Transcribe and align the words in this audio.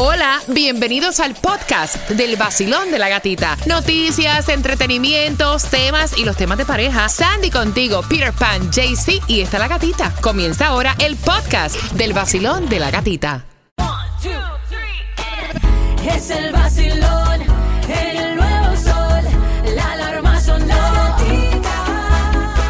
Hola, 0.00 0.40
bienvenidos 0.46 1.18
al 1.18 1.34
podcast 1.34 2.08
del 2.10 2.36
vacilón 2.36 2.92
de 2.92 3.00
la 3.00 3.08
gatita. 3.08 3.56
Noticias, 3.66 4.48
entretenimientos, 4.48 5.64
temas 5.64 6.16
y 6.16 6.24
los 6.24 6.36
temas 6.36 6.56
de 6.56 6.64
pareja. 6.64 7.08
Sandy 7.08 7.50
contigo, 7.50 8.02
Peter 8.08 8.32
Pan, 8.32 8.70
JC 8.70 9.20
y 9.26 9.40
está 9.40 9.58
la 9.58 9.66
gatita. 9.66 10.14
Comienza 10.20 10.68
ahora 10.68 10.94
el 11.00 11.16
podcast 11.16 11.74
del 11.94 12.12
vacilón 12.12 12.68
de 12.68 12.78
la 12.78 12.92
gatita. 12.92 13.44
Es 16.08 16.30
el 16.30 16.52
vacilón 16.52 17.37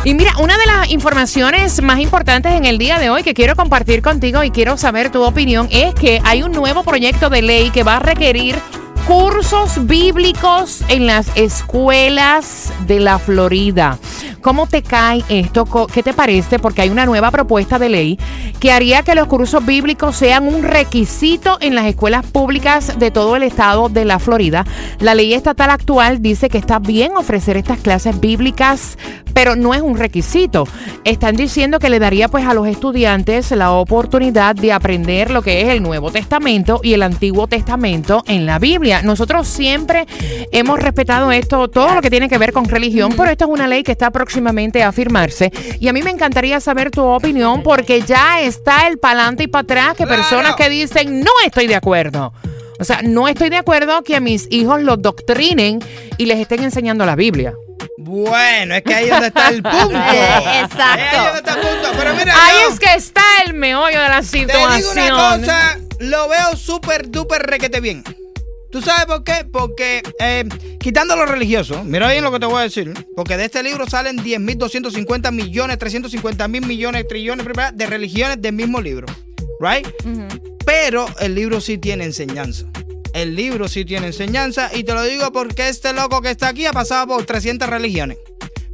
Y 0.09 0.14
mira, 0.14 0.32
una 0.38 0.56
de 0.56 0.64
las 0.64 0.90
informaciones 0.90 1.82
más 1.82 2.00
importantes 2.00 2.52
en 2.52 2.64
el 2.64 2.79
día 2.79 2.98
de 2.98 3.11
hoy 3.11 3.22
que 3.22 3.34
quiero 3.34 3.54
compartir 3.56 4.00
contigo 4.00 4.42
y 4.42 4.50
quiero 4.50 4.79
saber 4.79 5.11
tu 5.11 5.23
opinión 5.23 5.68
es 5.70 5.92
que 5.92 6.23
hay 6.24 6.42
un 6.42 6.52
nuevo 6.52 6.82
proyecto 6.82 7.29
de 7.29 7.42
ley 7.42 7.68
que 7.68 7.82
va 7.82 7.96
a 7.96 8.00
requerir 8.00 8.56
cursos 9.08 9.86
bíblicos 9.86 10.84
en 10.88 11.06
las 11.06 11.34
escuelas 11.34 12.70
de 12.86 13.00
la 13.00 13.18
Florida. 13.18 13.98
¿Cómo 14.42 14.66
te 14.66 14.82
cae 14.82 15.24
esto? 15.30 15.64
¿Qué 15.86 16.02
te 16.02 16.12
parece? 16.12 16.58
Porque 16.58 16.82
hay 16.82 16.90
una 16.90 17.06
nueva 17.06 17.30
propuesta 17.30 17.78
de 17.78 17.88
ley 17.88 18.18
que 18.60 18.70
haría 18.70 19.02
que 19.02 19.14
los 19.14 19.26
cursos 19.26 19.64
bíblicos 19.64 20.14
sean 20.14 20.46
un 20.46 20.62
requisito 20.62 21.56
en 21.60 21.74
las 21.74 21.86
escuelas 21.86 22.26
públicas 22.26 22.98
de 22.98 23.10
todo 23.10 23.34
el 23.36 23.44
estado 23.44 23.88
de 23.88 24.04
la 24.04 24.18
Florida. 24.18 24.66
La 25.00 25.14
ley 25.14 25.32
estatal 25.32 25.70
actual 25.70 26.20
dice 26.20 26.50
que 26.50 26.59
está 26.59 26.78
bien 26.78 27.16
ofrecer 27.16 27.56
estas 27.56 27.78
clases 27.78 28.20
bíblicas, 28.20 28.98
pero 29.32 29.56
no 29.56 29.72
es 29.72 29.80
un 29.80 29.96
requisito. 29.96 30.68
Están 31.05 31.37
diciendo 31.37 31.79
que 31.79 31.88
le 31.88 31.98
daría 31.98 32.29
pues 32.29 32.45
a 32.45 32.52
los 32.52 32.66
estudiantes 32.66 33.51
la 33.52 33.73
oportunidad 33.73 34.55
de 34.55 34.73
aprender 34.73 35.30
lo 35.30 35.41
que 35.41 35.62
es 35.62 35.69
el 35.69 35.83
Nuevo 35.83 36.11
Testamento 36.11 36.80
y 36.83 36.93
el 36.93 37.02
Antiguo 37.02 37.47
Testamento 37.47 38.23
en 38.27 38.45
la 38.45 38.59
Biblia. 38.59 39.01
Nosotros 39.02 39.48
siempre 39.48 40.07
hemos 40.52 40.79
respetado 40.79 41.32
esto, 41.32 41.68
todo 41.68 41.95
lo 41.95 42.02
que 42.02 42.10
tiene 42.10 42.29
que 42.29 42.37
ver 42.37 42.52
con 42.52 42.66
religión, 42.66 43.15
pero 43.16 43.30
esta 43.30 43.46
es 43.46 43.51
una 43.51 43.66
ley 43.66 43.82
que 43.82 43.93
está 43.93 44.10
próximamente 44.10 44.82
a 44.82 44.93
firmarse. 44.93 45.51
Y 45.80 45.88
a 45.88 45.93
mí 45.95 46.02
me 46.02 46.10
encantaría 46.10 46.60
saber 46.60 46.90
tu 46.90 47.02
opinión 47.02 47.62
porque 47.62 48.02
ya 48.02 48.40
está 48.43 48.87
el 48.87 48.99
pa'lante 48.99 49.45
y 49.45 49.46
para 49.46 49.62
atrás 49.62 49.88
que 49.96 50.05
Claro. 50.05 50.23
personas 50.23 50.57
que 50.57 50.68
dicen 50.68 51.21
no 51.21 51.30
estoy 51.45 51.66
de 51.68 51.77
acuerdo. 51.77 52.33
O 52.80 52.85
sea, 52.85 53.01
no 53.02 53.29
estoy 53.29 53.49
de 53.51 53.57
acuerdo 53.57 54.02
que 54.02 54.15
a 54.15 54.21
mis 54.21 54.46
hijos 54.51 54.83
los 54.83 55.01
doctrinen 55.01 55.80
y 56.16 56.27
les 56.27 56.38
estén 56.38 56.62
enseñando 56.62 57.07
la 57.07 57.16
Biblia. 57.16 57.55
Bueno, 58.01 58.77
es 58.77 58.82
que 58.82 58.95
ahí 58.95 59.04
es 59.07 59.10
donde 59.10 59.27
está 59.27 59.49
el 59.49 59.63
punto. 59.63 59.79
Eh, 59.91 60.60
exacto. 60.63 60.87
Ahí 60.87 61.16
es 61.16 61.24
donde 61.24 61.38
está 61.41 61.54
el 61.54 61.60
punto. 61.60 61.88
Pero 61.99 62.15
mira, 62.15 62.35
Ahí 62.46 62.57
yo 62.63 62.73
es 62.73 62.79
que 62.79 62.95
está 62.95 63.23
el 63.45 63.55
meollo 63.55 64.00
de 64.00 64.09
la 64.09 64.21
te 64.21 64.27
situación. 64.27 64.94
digo 64.94 65.16
una 65.16 65.38
cosa, 65.41 65.78
lo 65.99 66.28
veo 66.28 66.56
súper, 66.56 67.10
duper 67.10 67.43
requete 67.43 67.81
bien. 67.81 68.05
¿Tú 68.71 68.82
sabes 68.82 69.06
por 69.06 69.25
qué? 69.25 69.47
Porque 69.50 70.03
eh, 70.21 70.44
quitando 70.78 71.16
lo 71.16 71.27
religioso, 71.27 71.82
mira 71.84 72.10
bien 72.10 72.22
lo 72.22 72.31
que 72.31 72.38
te 72.38 72.47
voy 72.47 72.59
a 72.60 72.62
decir, 72.62 72.93
porque 73.16 73.37
de 73.37 73.47
este 73.47 73.62
libro 73.62 73.88
salen 73.88 74.19
10.250 74.19 75.33
millones, 75.33 75.78
350 75.78 76.49
mil 76.49 76.66
millones, 76.66 77.09
trillones 77.09 77.47
de 77.75 77.87
religiones 77.87 78.41
del 78.41 78.53
mismo 78.53 78.81
libro. 78.81 79.06
¿Right? 79.59 79.88
Pero 80.65 81.06
el 81.19 81.34
libro 81.34 81.60
sí 81.60 81.78
tiene 81.78 82.05
enseñanza. 82.05 82.66
El 83.12 83.34
libro 83.34 83.69
sí 83.69 83.84
tiene 83.84 84.09
enseñanza 84.09 84.70
y 84.75 84.84
te 84.84 84.94
lo 84.94 85.03
digo 85.03 85.32
porque 85.32 85.69
este 85.69 85.92
loco 85.92 86.20
que 86.20 86.31
está 86.31 86.48
aquí 86.48 86.66
ha 86.66 86.72
pasado 86.72 87.06
por 87.09 87.25
300 87.25 87.69
religiones. 87.69 88.19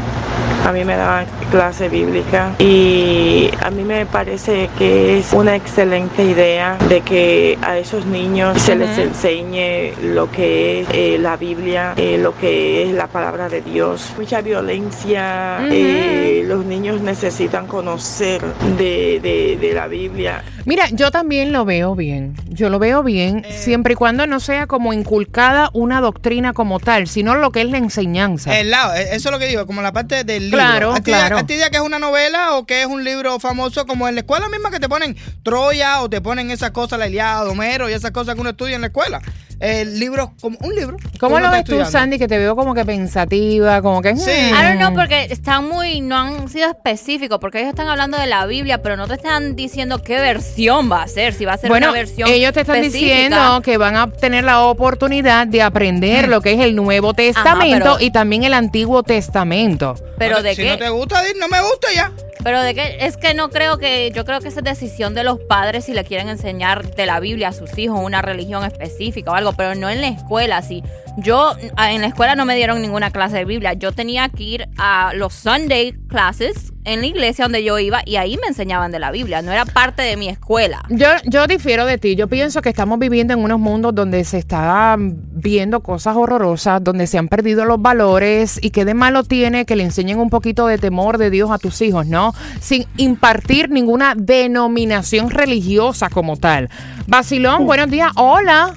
A 0.64 0.72
mí 0.72 0.84
me 0.84 0.96
daban 0.96 1.26
clase 1.52 1.88
bíblica 1.88 2.52
y 2.58 3.48
a 3.62 3.70
mí 3.70 3.84
me 3.84 4.04
parece 4.04 4.68
que 4.76 5.20
es 5.20 5.32
una 5.32 5.54
excelente 5.54 6.24
idea 6.24 6.76
de 6.88 7.02
que 7.02 7.56
a 7.62 7.78
esos 7.78 8.04
niños 8.04 8.60
se 8.60 8.74
les 8.74 8.98
enseñe 8.98 9.92
lo 10.02 10.28
que 10.32 10.80
es 10.80 10.88
eh, 10.92 11.18
la 11.20 11.36
Biblia, 11.36 11.92
eh, 11.96 12.18
lo 12.20 12.36
que 12.36 12.82
es 12.88 12.94
la 12.94 13.06
palabra 13.06 13.48
de 13.48 13.60
Dios. 13.60 14.12
Mucha 14.18 14.40
violencia, 14.40 15.58
eh, 15.70 16.42
los 16.44 16.64
niños 16.64 17.00
necesitan 17.00 17.68
conocer 17.68 18.42
de, 18.76 19.20
de- 19.22 19.56
de 19.60 19.72
la 19.72 19.86
Biblia. 19.86 20.42
Mira, 20.66 20.88
yo 20.90 21.12
también 21.12 21.52
lo 21.52 21.64
veo 21.64 21.94
bien. 21.94 22.34
Yo 22.48 22.68
lo 22.70 22.80
veo 22.80 23.04
bien, 23.04 23.44
Eh. 23.48 23.52
siempre 23.56 23.92
y 23.92 23.96
cuando 23.96 24.26
no 24.26 24.40
sea 24.40 24.66
como 24.66 24.92
inculcada 24.92 25.70
una 25.72 26.00
doctrina 26.00 26.52
como 26.52 26.80
tal, 26.80 27.06
sino 27.06 27.36
lo 27.36 27.52
que 27.52 27.60
es 27.60 27.70
la 27.70 27.78
enseñanza. 27.78 28.58
El 28.58 28.70
lado, 28.72 28.92
eh, 28.96 29.10
eso 29.12 29.28
es 29.28 29.32
lo 29.32 29.38
que 29.38 29.46
digo, 29.46 29.64
como 29.64 29.80
la 29.80 29.92
parte 29.92 30.24
del 30.24 30.50
libro. 30.50 30.58
Claro, 30.58 30.90
¿A 30.92 30.96
ti, 30.96 31.02
claro. 31.12 31.38
¿A 31.38 31.46
ti 31.46 31.56
ya 31.56 31.70
que 31.70 31.76
es 31.76 31.82
una 31.84 32.00
novela 32.00 32.56
o 32.56 32.66
que 32.66 32.80
es 32.80 32.86
un 32.88 33.04
libro 33.04 33.38
famoso 33.38 33.86
como 33.86 34.08
en 34.08 34.16
la 34.16 34.22
escuela 34.22 34.48
misma 34.48 34.72
que 34.72 34.80
te 34.80 34.88
ponen 34.88 35.16
Troya 35.44 36.02
o 36.02 36.10
te 36.10 36.20
ponen 36.20 36.50
esas 36.50 36.72
cosas, 36.72 36.98
la 36.98 37.06
Iliada, 37.06 37.48
Homero 37.48 37.88
y 37.88 37.92
esas 37.92 38.10
cosas 38.10 38.34
que 38.34 38.40
uno 38.40 38.50
estudia 38.50 38.74
en 38.74 38.80
la 38.80 38.88
escuela? 38.88 39.22
El 39.58 39.98
libro, 39.98 40.32
como 40.40 40.58
un 40.60 40.74
libro. 40.74 40.98
¿Cómo 41.18 41.40
lo 41.40 41.50
ves 41.50 41.64
tú. 41.64 41.82
Sandy, 41.84 42.18
que 42.18 42.28
te 42.28 42.36
veo 42.36 42.54
como 42.54 42.74
que 42.74 42.84
pensativa, 42.84 43.80
como 43.80 44.02
que... 44.02 44.14
Sí. 44.16 44.30
mm. 44.30 44.54
I 44.54 44.62
don't 44.62 44.76
know, 44.78 44.94
porque 44.94 45.24
están 45.30 45.66
muy, 45.66 46.02
no 46.02 46.16
han 46.16 46.48
sido 46.50 46.68
específicos, 46.68 47.38
porque 47.40 47.58
ellos 47.60 47.70
están 47.70 47.88
hablando 47.88 48.18
de 48.18 48.26
la 48.26 48.44
Biblia, 48.44 48.82
pero 48.82 48.98
no 48.98 49.08
te 49.08 49.14
están 49.14 49.56
diciendo 49.56 50.02
qué 50.02 50.18
versión 50.20 50.92
va 50.92 51.02
a 51.04 51.08
ser, 51.08 51.32
si 51.32 51.46
va 51.46 51.54
a 51.54 51.56
ser 51.56 51.70
Bueno, 51.70 51.88
una 51.88 51.98
versión 51.98 52.28
ellos 52.28 52.52
te 52.52 52.60
están 52.60 52.76
específica. 52.76 53.14
diciendo 53.14 53.62
que 53.62 53.78
van 53.78 53.96
a 53.96 54.10
tener 54.10 54.44
la 54.44 54.60
oportunidad 54.64 55.46
de 55.46 55.62
aprender 55.62 56.28
lo 56.28 56.42
que 56.42 56.52
es 56.52 56.60
el 56.60 56.76
Nuevo 56.76 57.14
Testamento 57.14 57.94
pero- 57.96 58.00
y 58.00 58.10
también 58.10 58.44
el 58.44 58.52
Antiguo 58.52 59.02
Testamento. 59.02 59.94
Pero 60.18 60.42
de 60.42 60.54
si 60.54 60.62
qué, 60.62 60.70
no 60.72 60.78
te 60.78 60.88
gusta, 60.90 61.22
no 61.38 61.48
me 61.48 61.60
gusta 61.62 61.88
ya. 61.94 62.12
Pero 62.46 62.62
de 62.62 62.76
qué, 62.76 62.98
es 63.00 63.16
que 63.16 63.34
no 63.34 63.50
creo 63.50 63.76
que, 63.76 64.12
yo 64.14 64.24
creo 64.24 64.40
que 64.40 64.46
esa 64.46 64.60
es 64.60 64.64
decisión 64.64 65.14
de 65.14 65.24
los 65.24 65.40
padres 65.40 65.86
si 65.86 65.94
le 65.94 66.04
quieren 66.04 66.28
enseñar 66.28 66.94
de 66.94 67.04
la 67.04 67.18
Biblia 67.18 67.48
a 67.48 67.52
sus 67.52 67.76
hijos 67.76 67.98
una 68.00 68.22
religión 68.22 68.64
específica 68.64 69.32
o 69.32 69.34
algo, 69.34 69.52
pero 69.54 69.74
no 69.74 69.90
en 69.90 70.00
la 70.00 70.06
escuela, 70.06 70.62
si 70.62 70.84
yo 71.16 71.52
en 71.78 72.00
la 72.00 72.06
escuela 72.06 72.34
no 72.34 72.44
me 72.44 72.56
dieron 72.56 72.82
ninguna 72.82 73.10
clase 73.10 73.38
de 73.38 73.44
Biblia, 73.44 73.72
yo 73.74 73.92
tenía 73.92 74.28
que 74.28 74.42
ir 74.42 74.68
a 74.78 75.12
los 75.14 75.34
Sunday 75.34 75.92
classes 76.08 76.72
en 76.84 77.00
la 77.00 77.06
iglesia 77.06 77.46
donde 77.46 77.64
yo 77.64 77.78
iba 77.78 78.02
y 78.06 78.16
ahí 78.16 78.38
me 78.40 78.46
enseñaban 78.46 78.92
de 78.92 78.98
la 78.98 79.10
Biblia, 79.10 79.42
no 79.42 79.50
era 79.50 79.64
parte 79.64 80.02
de 80.02 80.16
mi 80.16 80.28
escuela. 80.28 80.82
Yo, 80.88 81.08
yo 81.24 81.46
difiero 81.46 81.84
de 81.84 81.98
ti. 81.98 82.14
Yo 82.14 82.28
pienso 82.28 82.62
que 82.62 82.68
estamos 82.68 82.98
viviendo 82.98 83.34
en 83.34 83.40
unos 83.40 83.58
mundos 83.58 83.94
donde 83.94 84.24
se 84.24 84.38
están 84.38 85.16
viendo 85.32 85.80
cosas 85.80 86.16
horrorosas, 86.16 86.82
donde 86.82 87.06
se 87.06 87.18
han 87.18 87.28
perdido 87.28 87.64
los 87.64 87.82
valores 87.82 88.58
y 88.62 88.70
que 88.70 88.84
de 88.84 88.94
malo 88.94 89.24
tiene 89.24 89.66
que 89.66 89.74
le 89.74 89.82
enseñen 89.82 90.20
un 90.20 90.30
poquito 90.30 90.66
de 90.66 90.78
temor 90.78 91.18
de 91.18 91.30
Dios 91.30 91.50
a 91.50 91.58
tus 91.58 91.82
hijos, 91.82 92.06
¿no? 92.06 92.34
Sin 92.60 92.86
impartir 92.96 93.68
ninguna 93.70 94.14
denominación 94.16 95.30
religiosa 95.30 96.08
como 96.08 96.36
tal. 96.36 96.70
Basilón, 97.06 97.66
buenos 97.66 97.90
días. 97.90 98.12
Hola. 98.16 98.74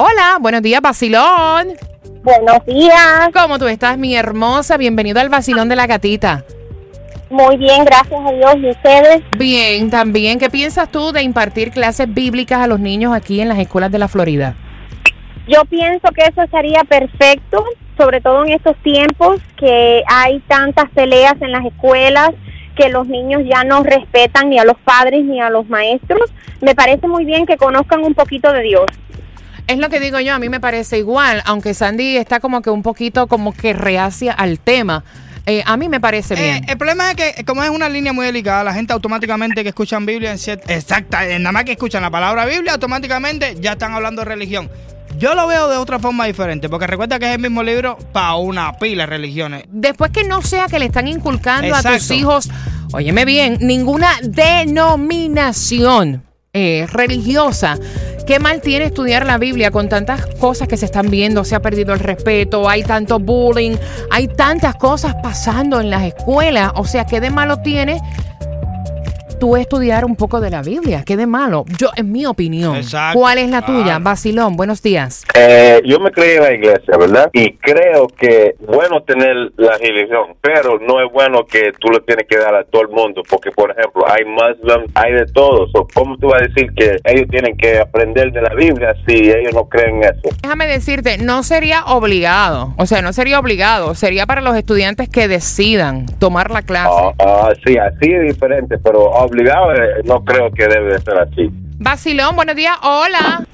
Hola, 0.00 0.38
buenos 0.40 0.62
días, 0.62 0.80
Basilón. 0.80 1.74
Buenos 2.22 2.64
días, 2.66 3.30
¿Cómo 3.34 3.58
tú 3.58 3.66
estás, 3.66 3.98
mi 3.98 4.14
hermosa? 4.14 4.76
Bienvenido 4.76 5.18
al 5.18 5.28
Basilón 5.28 5.68
de 5.68 5.74
la 5.74 5.88
Gatita. 5.88 6.44
muy 7.30 7.56
bien, 7.56 7.84
gracias 7.84 8.20
a 8.24 8.30
Dios. 8.30 8.54
¿Y 8.58 8.70
ustedes? 8.70 9.22
Bien, 9.36 9.90
también. 9.90 10.38
¿Qué 10.38 10.50
piensas 10.50 10.88
tú 10.92 11.10
de 11.10 11.22
impartir 11.22 11.72
clases 11.72 12.14
bíblicas 12.14 12.60
a 12.60 12.68
los 12.68 12.78
niños 12.78 13.12
aquí 13.12 13.40
en 13.40 13.48
las 13.48 13.58
escuelas 13.58 13.90
de 13.90 13.98
la 13.98 14.06
Florida? 14.06 14.54
Yo 15.48 15.64
pienso 15.64 16.06
que 16.14 16.26
eso 16.26 16.48
sería 16.48 16.84
perfecto, 16.84 17.64
sobre 17.98 18.20
todo 18.20 18.44
en 18.44 18.52
estos 18.52 18.76
tiempos 18.84 19.40
que 19.56 20.04
hay 20.06 20.38
tantas 20.46 20.88
peleas 20.90 21.34
en 21.40 21.50
las 21.50 21.66
escuelas, 21.66 22.30
que 22.76 22.88
los 22.88 23.08
niños 23.08 23.42
ya 23.52 23.64
no 23.64 23.82
respetan 23.82 24.50
ni 24.50 24.60
a 24.60 24.64
los 24.64 24.78
padres 24.78 25.24
ni 25.24 25.40
a 25.40 25.50
los 25.50 25.68
maestros. 25.68 26.30
Me 26.60 26.76
parece 26.76 27.08
muy 27.08 27.24
bien 27.24 27.46
que 27.46 27.56
conozcan 27.56 28.04
un 28.04 28.14
poquito 28.14 28.52
de 28.52 28.62
Dios. 28.62 28.86
Es 29.68 29.76
lo 29.78 29.90
que 29.90 30.00
digo 30.00 30.18
yo, 30.18 30.34
a 30.34 30.38
mí 30.38 30.48
me 30.48 30.60
parece 30.60 30.96
igual, 30.98 31.42
aunque 31.44 31.74
Sandy 31.74 32.16
está 32.16 32.40
como 32.40 32.62
que 32.62 32.70
un 32.70 32.82
poquito 32.82 33.26
como 33.26 33.52
que 33.52 33.74
reacia 33.74 34.32
al 34.32 34.58
tema. 34.58 35.04
Eh, 35.44 35.62
a 35.64 35.76
mí 35.76 35.88
me 35.90 36.00
parece 36.00 36.34
Eh, 36.34 36.42
bien. 36.42 36.64
el 36.68 36.76
problema 36.76 37.10
es 37.10 37.16
que, 37.16 37.44
como 37.44 37.62
es 37.62 37.70
una 37.70 37.88
línea 37.88 38.12
muy 38.12 38.26
delicada, 38.26 38.64
la 38.64 38.72
gente 38.74 38.92
automáticamente 38.92 39.62
que 39.62 39.68
escuchan 39.68 40.04
Biblia, 40.06 40.32
en 40.32 40.38
cier- 40.38 40.60
exacta, 40.68 41.26
eh, 41.28 41.38
nada 41.38 41.52
más 41.52 41.64
que 41.64 41.72
escuchan 41.72 42.02
la 42.02 42.10
palabra 42.10 42.44
Biblia, 42.46 42.72
automáticamente 42.72 43.56
ya 43.60 43.72
están 43.72 43.92
hablando 43.92 44.22
de 44.22 44.26
religión. 44.26 44.68
Yo 45.18 45.34
lo 45.34 45.46
veo 45.46 45.68
de 45.68 45.76
otra 45.78 45.98
forma 45.98 46.26
diferente, 46.26 46.68
porque 46.68 46.86
recuerda 46.86 47.18
que 47.18 47.26
es 47.26 47.32
el 47.34 47.40
mismo 47.40 47.62
libro 47.62 47.96
para 48.12 48.36
una 48.36 48.72
pila 48.78 49.02
de 49.04 49.06
religiones. 49.06 49.64
Después 49.68 50.10
que 50.12 50.24
no 50.24 50.42
sea 50.42 50.66
que 50.66 50.78
le 50.78 50.86
están 50.86 51.08
inculcando 51.08 51.74
a 51.74 51.82
tus 51.82 52.10
hijos, 52.10 52.50
óyeme 52.92 53.24
bien, 53.24 53.56
ninguna 53.60 54.10
denominación 54.22 56.24
eh, 56.54 56.86
religiosa. 56.90 57.78
¿Qué 58.28 58.38
mal 58.38 58.60
tiene 58.60 58.84
estudiar 58.84 59.24
la 59.24 59.38
Biblia 59.38 59.70
con 59.70 59.88
tantas 59.88 60.26
cosas 60.38 60.68
que 60.68 60.76
se 60.76 60.84
están 60.84 61.08
viendo? 61.08 61.44
Se 61.44 61.54
ha 61.54 61.62
perdido 61.62 61.94
el 61.94 62.00
respeto, 62.00 62.68
hay 62.68 62.82
tanto 62.82 63.18
bullying, 63.18 63.74
hay 64.10 64.28
tantas 64.28 64.74
cosas 64.74 65.14
pasando 65.22 65.80
en 65.80 65.88
las 65.88 66.02
escuelas. 66.02 66.72
O 66.74 66.84
sea, 66.84 67.06
¿qué 67.06 67.22
de 67.22 67.30
malo 67.30 67.62
tiene 67.62 68.02
tú 69.38 69.56
estudiar 69.56 70.04
un 70.04 70.16
poco 70.16 70.40
de 70.40 70.50
la 70.50 70.62
Biblia? 70.62 71.04
¿Qué 71.06 71.16
de 71.16 71.26
malo? 71.26 71.64
Yo, 71.78 71.90
en 71.96 72.12
mi 72.12 72.26
opinión. 72.26 72.76
Exacto, 72.76 73.18
¿Cuál 73.18 73.38
es 73.38 73.50
la 73.50 73.62
tuya? 73.62 73.98
Basilón, 73.98 74.56
buenos 74.56 74.82
días. 74.82 75.24
Eh, 75.34 75.80
yo 75.84 76.00
me 76.00 76.10
creí 76.10 76.36
en 76.36 76.42
la 76.42 76.52
iglesia, 76.52 76.96
¿verdad? 76.98 77.30
Y 77.32 77.52
creo 77.54 78.08
que 78.08 78.56
bueno 78.66 79.02
tener 79.02 79.52
la 79.56 79.78
religión, 79.78 80.34
pero 80.40 80.78
no 80.78 81.00
es 81.00 81.12
bueno 81.12 81.44
que 81.46 81.72
tú 81.78 81.88
le 81.90 82.00
tienes 82.00 82.26
que 82.28 82.38
dar 82.38 82.54
a 82.54 82.64
todo 82.64 82.82
el 82.82 82.88
mundo, 82.88 83.22
porque 83.28 83.50
por 83.50 83.70
ejemplo 83.70 84.04
hay 84.06 84.24
muslims, 84.24 84.90
hay 84.94 85.12
de 85.12 85.26
todo. 85.26 85.68
So, 85.68 85.86
¿Cómo 85.94 86.16
tú 86.18 86.28
vas 86.28 86.42
a 86.42 86.46
decir 86.46 86.72
que 86.74 86.96
ellos 87.04 87.26
tienen 87.30 87.56
que 87.56 87.78
aprender 87.78 88.32
de 88.32 88.42
la 88.42 88.54
Biblia 88.54 88.94
si 89.06 89.14
ellos 89.14 89.54
no 89.54 89.68
creen 89.68 90.02
en 90.02 90.04
eso? 90.04 90.36
Déjame 90.42 90.66
decirte, 90.66 91.18
no 91.18 91.42
sería 91.42 91.84
obligado, 91.84 92.74
o 92.76 92.86
sea, 92.86 93.02
no 93.02 93.12
sería 93.12 93.38
obligado, 93.38 93.94
sería 93.94 94.26
para 94.26 94.40
los 94.40 94.56
estudiantes 94.56 95.08
que 95.08 95.28
decidan 95.28 96.06
tomar 96.18 96.50
la 96.50 96.62
clase. 96.62 96.90
Ah, 96.92 97.12
ah, 97.18 97.52
sí, 97.64 97.76
así 97.76 98.12
es 98.12 98.22
diferente, 98.22 98.78
pero 98.78 99.12
obligado 99.28 99.74
eh, 99.74 100.02
no 100.04 100.24
creo 100.24 100.50
que 100.50 100.66
debe 100.66 100.94
de 100.94 101.00
ser 101.00 101.18
así. 101.18 101.50
Basilón, 101.78 102.34
buenos 102.34 102.56
días, 102.56 102.76
hola. 102.82 103.44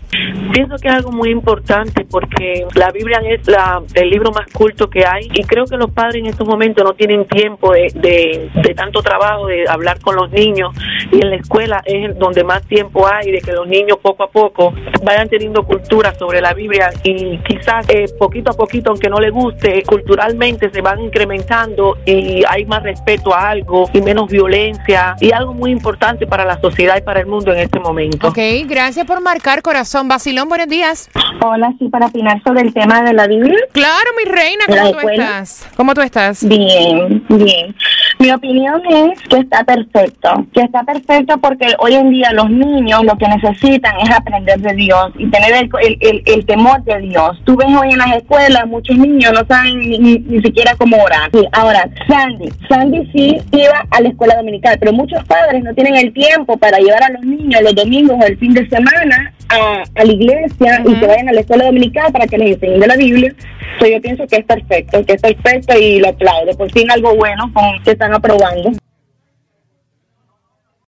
Pienso 0.52 0.76
que 0.76 0.88
es 0.88 0.94
algo 0.94 1.10
muy 1.10 1.30
importante 1.30 2.04
porque 2.04 2.66
la 2.74 2.90
Biblia 2.90 3.20
es 3.28 3.46
la, 3.48 3.82
el 3.94 4.10
libro 4.10 4.30
más 4.30 4.46
culto 4.52 4.88
que 4.88 5.04
hay 5.04 5.28
y 5.32 5.42
creo 5.44 5.64
que 5.64 5.76
los 5.76 5.90
padres 5.90 6.16
en 6.16 6.26
estos 6.26 6.46
momentos 6.46 6.84
no 6.84 6.92
tienen 6.94 7.26
tiempo 7.26 7.72
de, 7.72 7.90
de, 7.94 8.74
tanto 8.74 9.02
trabajo, 9.02 9.46
de 9.46 9.68
hablar 9.68 10.00
con 10.00 10.16
los 10.16 10.30
niños 10.30 10.74
y 11.10 11.20
en 11.20 11.30
la 11.30 11.36
escuela 11.36 11.82
es 11.84 12.18
donde 12.18 12.44
más 12.44 12.62
tiempo 12.66 13.06
hay 13.06 13.30
de 13.30 13.40
que 13.40 13.52
los 13.52 13.66
niños 13.66 13.98
poco 14.02 14.24
a 14.24 14.28
poco 14.28 14.74
vayan 15.02 15.28
teniendo 15.28 15.64
cultura 15.64 16.14
sobre 16.14 16.40
la 16.40 16.54
Biblia 16.54 16.90
y 17.02 17.38
quizás 17.38 17.88
eh, 17.88 18.06
poquito 18.18 18.50
a 18.50 18.54
poquito, 18.54 18.90
aunque 18.90 19.08
no 19.08 19.18
les 19.18 19.32
guste, 19.32 19.82
culturalmente 19.82 20.70
se 20.70 20.80
van 20.80 21.00
incrementando 21.00 21.98
y 22.04 22.42
hay 22.48 22.64
más 22.64 22.82
respeto 22.82 23.34
a 23.34 23.50
algo 23.50 23.88
y 23.92 24.00
menos 24.00 24.28
violencia 24.28 25.16
y 25.20 25.32
algo 25.32 25.52
muy 25.52 25.70
importante 25.70 26.26
para 26.26 26.44
la 26.44 26.60
sociedad 26.60 26.96
y 26.98 27.02
para 27.02 27.20
el 27.20 27.26
mundo 27.26 27.52
en 27.52 27.60
este 27.60 27.80
momento. 27.80 28.28
Ok, 28.28 28.38
gracias 28.66 29.06
por 29.06 29.20
marcar 29.20 29.62
corazón. 29.62 30.03
Basilón, 30.08 30.48
buenos 30.48 30.68
días. 30.68 31.10
Hola, 31.42 31.72
sí, 31.78 31.88
para 31.88 32.06
opinar 32.06 32.42
sobre 32.44 32.62
el 32.62 32.72
tema 32.72 33.02
de 33.02 33.12
la 33.12 33.26
Biblia. 33.26 33.56
Claro, 33.72 34.10
mi 34.16 34.30
reina, 34.30 34.64
¿La 34.68 34.76
¿cómo 34.82 34.92
tú 35.00 35.08
estás? 35.08 35.68
¿Cómo 35.76 35.94
tú 35.94 36.00
estás? 36.00 36.48
Bien, 36.48 37.24
bien. 37.28 37.74
Mi 38.20 38.30
opinión 38.30 38.80
es 38.88 39.20
que 39.28 39.38
está 39.38 39.64
perfecto, 39.64 40.46
que 40.54 40.62
está 40.62 40.82
perfecto 40.84 41.36
porque 41.38 41.74
hoy 41.78 41.94
en 41.94 42.10
día 42.10 42.32
los 42.32 42.48
niños 42.48 43.04
lo 43.04 43.16
que 43.18 43.26
necesitan 43.28 43.98
es 44.00 44.10
aprender 44.10 44.58
de 44.60 44.72
Dios 44.74 45.10
y 45.18 45.28
tener 45.28 45.52
el, 45.54 45.70
el, 45.82 45.98
el- 46.00 46.22
el 46.26 46.46
temor 46.46 46.82
de 46.84 46.98
Dios. 47.00 47.36
Tú 47.44 47.56
ves 47.56 47.66
hoy 47.76 47.90
en 47.90 47.98
las 47.98 48.16
escuelas, 48.16 48.66
muchos 48.66 48.96
niños 48.96 49.32
no 49.32 49.44
saben 49.46 49.78
ni, 49.80 49.98
ni- 49.98 50.18
ni 50.20 50.40
siquiera 50.42 50.74
cómo 50.76 50.96
orar. 51.02 51.28
Sí, 51.32 51.44
ahora, 51.52 51.88
Sandy, 52.08 52.50
Sandy 52.68 53.10
sí 53.12 53.36
iba 53.52 53.84
a 53.90 54.00
la 54.00 54.08
escuela 54.08 54.36
dominical, 54.36 54.76
pero 54.78 54.92
muchos 54.92 55.22
padres 55.24 55.62
no 55.64 55.74
tienen 55.74 55.96
el 55.96 56.12
tiempo 56.12 56.56
para 56.56 56.78
llevar 56.78 57.02
a 57.02 57.10
los 57.10 57.22
niños 57.24 57.60
los 57.62 57.74
domingos 57.74 58.16
o 58.20 58.24
el 58.26 58.38
fin 58.38 58.54
de 58.54 58.66
semana 58.68 59.33
a, 59.48 59.82
a 59.94 60.04
la 60.04 60.12
iglesia 60.12 60.82
y 60.86 60.94
que 60.94 61.06
vayan 61.06 61.28
a 61.28 61.32
la 61.32 61.40
escuela 61.40 61.66
dominical 61.66 62.12
para 62.12 62.26
que 62.26 62.38
les 62.38 62.54
enseñen 62.54 62.80
de 62.80 62.86
la 62.86 62.96
Biblia. 62.96 63.34
So, 63.80 63.86
yo 63.86 64.00
pienso 64.00 64.26
que 64.26 64.36
es 64.36 64.44
perfecto, 64.44 65.04
que 65.04 65.14
es 65.14 65.20
perfecto 65.20 65.78
y 65.78 65.98
lo 65.98 66.08
aplaudo. 66.08 66.56
Por 66.56 66.70
fin 66.70 66.90
algo 66.90 67.14
bueno 67.16 67.50
con 67.52 67.82
que 67.82 67.92
están 67.92 68.14
aprobando. 68.14 68.72